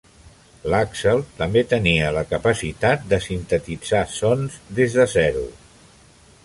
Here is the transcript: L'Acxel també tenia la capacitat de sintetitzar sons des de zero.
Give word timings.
L'Acxel 0.73 1.19
també 1.41 1.63
tenia 1.75 2.07
la 2.17 2.23
capacitat 2.31 3.05
de 3.13 3.21
sintetitzar 3.27 4.03
sons 4.19 4.59
des 4.81 5.01
de 5.01 5.09
zero. 5.17 5.45